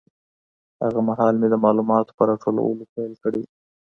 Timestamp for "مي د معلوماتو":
1.41-2.15